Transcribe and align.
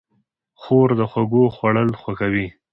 خور 0.61 0.87
د 0.99 1.01
خوږو 1.11 1.43
خوړل 1.55 1.89
خوښوي. 2.01 2.47